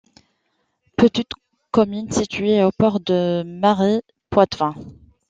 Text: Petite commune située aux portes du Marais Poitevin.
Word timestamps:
Petite 0.97 1.29
commune 1.69 2.09
située 2.11 2.63
aux 2.63 2.71
portes 2.71 3.11
du 3.11 3.43
Marais 3.47 4.01
Poitevin. 4.31 4.73